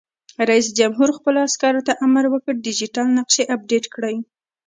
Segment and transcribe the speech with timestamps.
[0.49, 4.15] رئیس جمهور خپلو عسکرو ته امر وکړ؛ ډیجیټل نقشې اپډېټ کړئ!